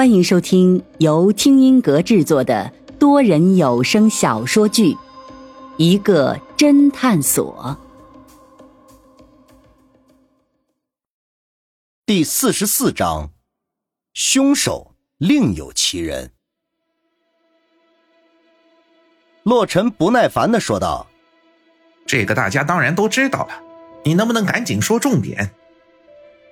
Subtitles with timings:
[0.00, 4.94] 欢迎收听由听音阁制作的多人有声小说剧
[5.76, 7.76] 《一个侦探所》
[12.06, 13.30] 第四十四章：
[14.14, 16.32] 凶手另有其人。
[19.42, 21.06] 洛尘不耐烦的说道
[22.08, 23.62] ：“这个大家当然都知道了，
[24.06, 25.50] 你能不能赶紧说重点？”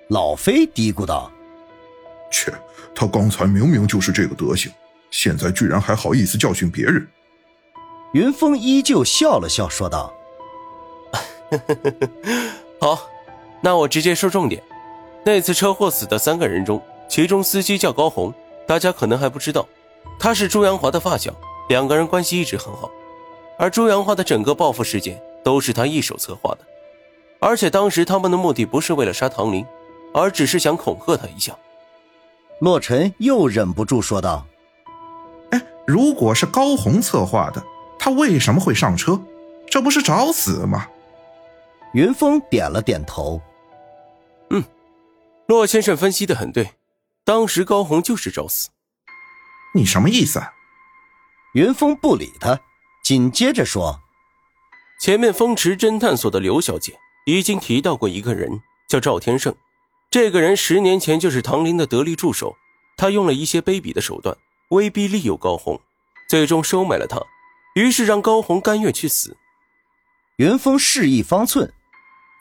[0.07, 1.31] 老飞嘀咕道
[2.31, 2.53] ：“切。”
[2.95, 4.69] 他刚才明明就是这个德行，
[5.09, 7.07] 现在居然还好意思教训别人。
[8.13, 10.11] 云峰依旧笑了笑，说道
[12.81, 13.07] ：“好，
[13.61, 14.61] 那我直接说重点。
[15.23, 18.33] 那次车祸死的三个人中，其中司机叫高红，
[18.67, 19.65] 大家可能还不知道，
[20.19, 21.33] 他是朱阳华的发小，
[21.69, 22.89] 两个人关系一直很好。
[23.57, 26.59] 而朱阳华的整个报复事件都是他一手策划的，
[27.39, 29.65] 而且当时他们的目的不是为了杀唐林，
[30.13, 31.55] 而只是想恐吓他一下。”
[32.59, 34.45] 洛尘又忍不住说道
[35.51, 37.63] ：“哎，如果是高红策划的，
[37.97, 39.19] 他为什么会上车？
[39.67, 40.87] 这不是找死吗？”
[41.93, 43.41] 云峰点了点头
[44.51, 44.63] ：“嗯，
[45.47, 46.71] 洛先生分析的很对，
[47.23, 48.69] 当时高红就是找死。
[49.73, 50.41] 你什么意思？”
[51.55, 52.59] 云峰不理他，
[53.03, 54.01] 紧接着说
[54.99, 56.93] ：“前面风池侦探所的刘小姐
[57.25, 59.55] 已经提到过一个人，叫赵天胜。”
[60.11, 62.57] 这个人十年前就是唐林的得力助手，
[62.97, 64.35] 他用了一些卑鄙的手段
[64.69, 65.79] 威逼利诱高红，
[66.27, 67.21] 最终收买了他，
[67.75, 69.37] 于是让高红甘愿去死。
[70.37, 71.71] 云峰示意方寸，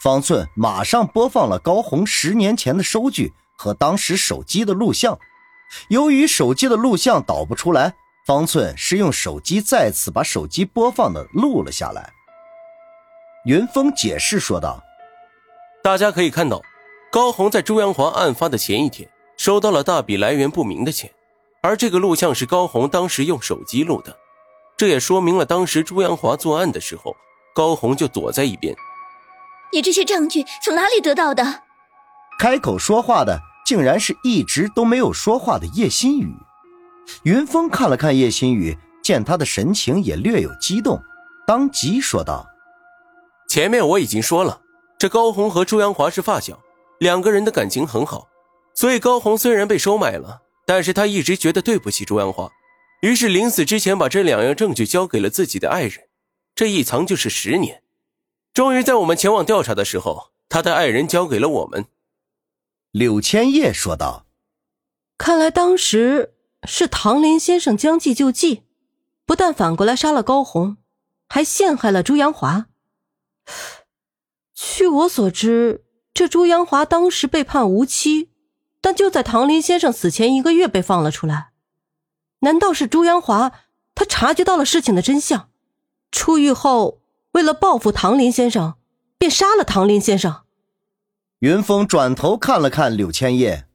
[0.00, 5.18] 方寸马上播放了高红十年前的收据和当时手机的录像。
[5.90, 12.14] 由于手机的录像导不出来，方寸是用手机再次把手机播放的录了下来。
[13.44, 14.82] 云峰解释说道
[15.84, 16.62] ：“大家可以看到。”
[17.10, 21.10] 高红在朱阳华案发的前一天收到了大笔来源不明的钱，
[21.62, 24.14] 而这个录像是高红当时用手机录的，
[24.76, 27.16] 这也说明了当时朱阳华作案的时候，
[27.54, 28.76] 高红就躲在一边。
[29.72, 31.62] 你这些证据从哪里得到的？
[32.38, 36.30] 开口说话的竟然是一直都没有说话的叶心雨。
[37.22, 41.02] 云峰看了看叶心雨，见他的神情也略有激动，
[41.46, 42.46] 当即说道
[43.48, 44.60] ：“前面我已经说了，
[44.98, 46.58] 这高红和朱阳华是发小。”
[46.98, 48.28] 两个人的感情很好，
[48.74, 52.50] 所以高红虽然被收买了，但是他一直觉得对不起朱阳华，
[53.02, 56.08] 于是临死之前把这两样证据交给了自己的爱人，
[56.54, 57.82] 这一藏就是十年。
[58.52, 61.86] 终于在我们前往调查的时候，他的爱人交给了我们。
[62.90, 64.26] 柳千叶说道
[65.16, 66.34] ：“看来当时
[66.64, 68.64] 是唐林先生将计就计，
[69.24, 70.78] 不但反过来杀了高红，
[71.28, 72.66] 还陷害了朱阳华。
[74.54, 75.84] 据我所知。”
[76.18, 78.30] 这朱阳华当时被判无期，
[78.80, 81.50] 但就在唐林先生死前一个月被放了出来。
[82.40, 83.52] 难道是朱阳华
[83.94, 85.48] 他察觉到了事情的真相，
[86.10, 87.00] 出狱后
[87.34, 88.74] 为了报复唐林先生，
[89.16, 90.42] 便杀了唐林先生？
[91.38, 93.68] 云峰转头看了看柳千叶，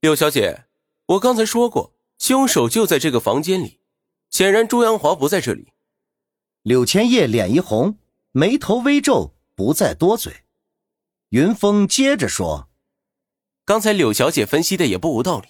[0.00, 0.64] 柳小姐，
[1.04, 3.78] 我刚才说过，凶手就在这个房间里，
[4.30, 5.74] 显然朱阳华不在这里。
[6.62, 7.98] 柳千叶脸一红，
[8.30, 10.32] 眉头微皱，不再多嘴。
[11.32, 12.68] 云峰接着说
[13.64, 15.48] ：“刚才柳小姐分析的也不无道理。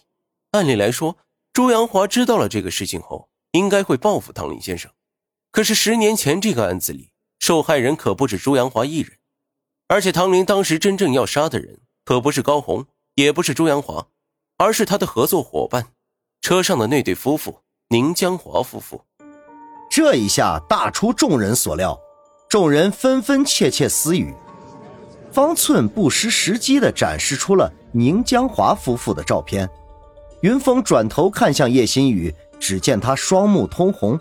[0.52, 1.18] 按理来说，
[1.52, 4.92] 朱阳华知道了这个事情后，应该会报复唐林先生。
[5.50, 7.10] 可是十年前这个案子里，
[7.40, 9.18] 受害人可不止朱阳华一人，
[9.88, 14.06] 而且唐林当时真正要杀的人，可不是高红，也不是朱阳华，
[14.58, 15.88] 而是他的合作伙伴，
[16.42, 19.04] 车上的那对夫妇宁江华夫妇。
[19.90, 21.98] 这一下大出众人所料，
[22.48, 24.32] 众人纷纷窃窃私语。”
[25.32, 29.68] 方寸不失时机地展示出了宁江华夫妇的照片。
[30.42, 34.18] 云峰转头看向叶心雨，只见他双目通红，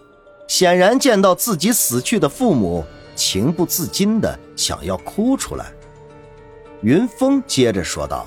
[0.48, 2.86] 显然见到自己死去的父母，
[3.16, 5.66] 情不自禁地想要哭出来。
[6.82, 8.26] 云峰接着说道：“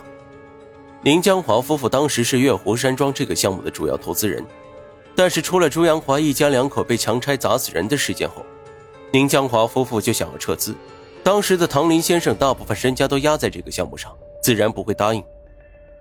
[1.02, 4.44] 宁江华夫妇当时是月湖山庄这个项目的主要投资人，
[5.14, 8.44] 但是出了朱阳华一家两口被强拆砸死人的事件后，
[9.12, 10.74] 宁江华夫妇就想要撤资。”
[11.24, 15.24] 当时的唐林先生大部分身家都压在这个项目上，自然不会答应。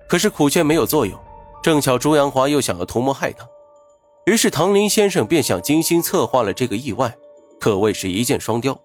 [0.05, 1.17] 可是苦劝没有作用，
[1.63, 3.47] 正巧朱阳华又想要图谋害他，
[4.25, 7.15] 于是唐林先生便想精心策划了这个意外，
[7.57, 8.77] 可谓是一箭双雕，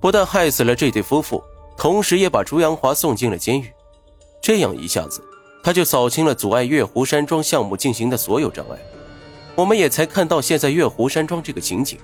[0.00, 1.44] 不但害死了这对夫妇，
[1.76, 3.70] 同时也把朱阳华送进了监狱。
[4.40, 5.22] 这样一下子，
[5.62, 8.78] 他就扫清了阻碍月湖山庄项目进行的所有障碍。
[9.54, 11.98] 我们也才看到现在月湖山庄这个情景。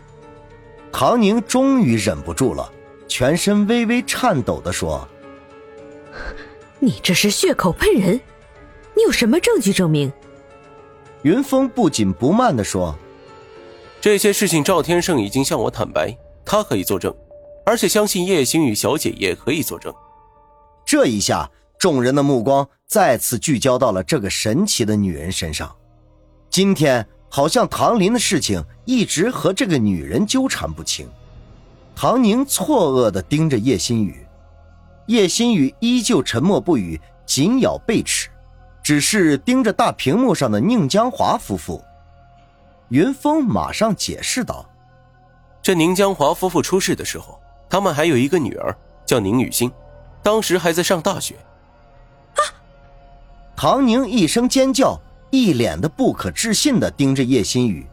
[0.92, 2.70] 唐宁终于忍不住了。
[3.16, 5.06] 全身微微颤抖的说
[6.82, 8.20] ：“你这是血口喷人，
[8.96, 10.12] 你有什么证据证明？”
[11.22, 12.92] 云峰不紧不慢的说
[14.02, 16.12] ：“这些事情赵天胜已经向我坦白，
[16.44, 17.14] 他可以作证，
[17.64, 19.94] 而且相信叶星宇小姐也可以作证。”
[20.84, 25.72] 这一下，众人的目光再次聚焦到了这个神奇的女人身上。
[26.50, 31.08] 今天，好像唐林的事情一直和这个女人纠缠不清。
[31.94, 34.26] 唐宁错愕地盯着叶新宇，
[35.06, 38.28] 叶新宇依旧沉默不语，紧咬贝齿。
[38.82, 41.82] 只是盯着大屏幕上的宁江华夫妇，
[42.90, 44.68] 云峰马上解释道
[45.62, 48.76] ：“这宁江华夫妇出事的时候，他们还有一个女儿
[49.06, 49.72] 叫宁雨欣，
[50.22, 51.36] 当时还在上大学。”
[52.36, 52.40] 啊！
[53.56, 55.00] 唐宁一声尖叫，
[55.30, 57.86] 一脸的不可置信地盯着叶新宇，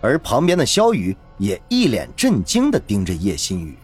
[0.00, 3.74] 而旁边的肖雨也一脸震惊的盯着叶新宇。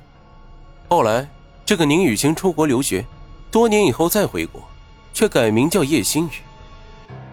[0.89, 1.27] 后来，
[1.65, 3.05] 这个宁雨晴出国留学，
[3.51, 4.63] 多年以后再回国，
[5.15, 6.31] 却改名叫叶新宇。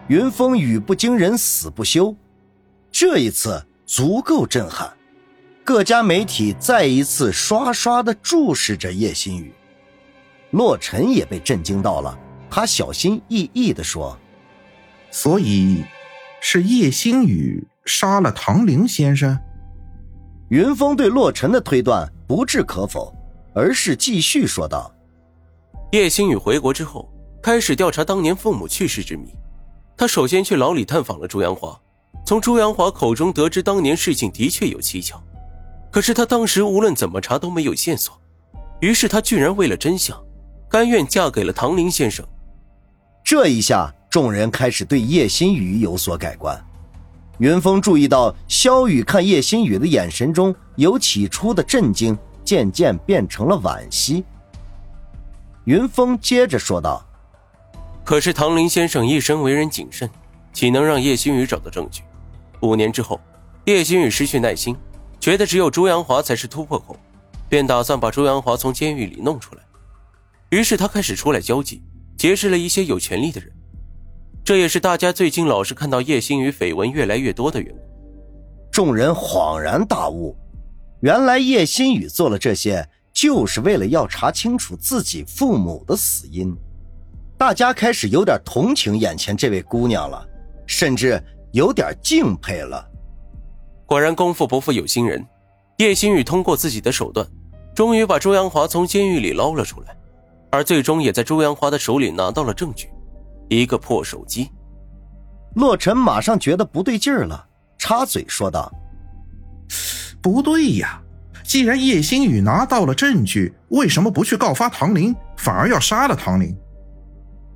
[0.07, 2.15] 云峰语不惊人死不休，
[2.89, 4.91] 这一次足够震撼。
[5.65, 9.53] 各家媒体再一次刷刷的注视着叶新宇，
[10.51, 12.17] 洛尘也被震惊到了。
[12.49, 14.17] 他小心翼翼的说
[15.11, 15.83] ：“所以，
[16.39, 19.37] 是叶星宇杀了唐玲先生。”
[20.53, 23.11] 云峰对洛尘的推断不置可否，
[23.55, 24.93] 而是继续说道
[25.93, 27.11] ：“叶星宇回国之后，
[27.41, 29.33] 开始调查当年父母去世之谜。”
[29.97, 31.75] 他首先去牢里探访了朱阳华，
[32.23, 35.19] 从朱阳华口中得知当年事情的确有蹊跷，
[35.91, 38.15] 可是他当时无论怎么查都没有线索，
[38.79, 40.15] 于是他居然为了真相，
[40.69, 42.23] 甘愿嫁给了唐林先生。
[43.23, 46.63] 这一下，众人开始对叶新宇有所改观。
[47.39, 54.23] 云峰注意到萧雨看叶新宇的眼神中由起初的震惊，渐渐变成了惋惜。
[55.65, 57.05] 云峰接着说道。
[58.03, 60.09] 可是唐林先生一生为人谨慎，
[60.51, 62.01] 岂能让叶星宇找到证据？
[62.59, 63.17] 五年之后，
[63.63, 64.75] 叶星宇失去耐心，
[65.21, 66.97] 觉得只有朱阳华才是突破口，
[67.47, 69.61] 便打算把朱阳华从监狱里弄出来。
[70.49, 71.81] 于是他开始出来交际，
[72.17, 73.49] 结识了一些有权力的人。
[74.45, 77.81] 这也是大家最近老是看到叶星宇绯闻越来越多的缘故。
[78.69, 80.35] 众人恍然大悟，
[80.99, 86.53] 原来叶星宇做了这些，就是为了要查清楚自己父母的死因。
[87.37, 90.27] 大家开始有点同情眼前这位姑娘了，
[90.67, 91.21] 甚至
[91.53, 92.85] 有点敬佩了。
[93.85, 95.25] 果然，功夫不负有心人，
[95.77, 97.25] 叶星宇通过自己的手段，
[97.73, 99.95] 终于把周阳华从监狱里捞了出来，
[100.51, 102.89] 而最终也在周阳华的手里拿到了证据，
[103.47, 104.49] 一个破手机。
[105.55, 107.47] 洛尘马上觉得不对劲儿了，
[107.77, 108.71] 插嘴说道
[110.21, 110.99] ：“不对呀，
[111.43, 116.55] 既然叶星宇拿到了证据，为什么不去告发唐林，反而要杀了唐林？”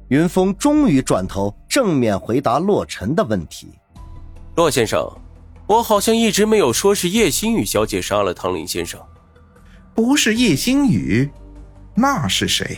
[0.10, 3.74] 云峰终于转头正面回答洛尘的问题
[4.56, 5.06] ：“洛先生，
[5.68, 9.01] 我好像一直没有说是叶星宇小姐杀了唐林先生，
[9.94, 11.30] 不是叶星宇，
[11.95, 12.78] 那是谁？”